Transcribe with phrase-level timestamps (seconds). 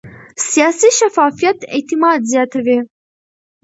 [0.51, 2.79] سیاسي شفافیت اعتماد زیاتوي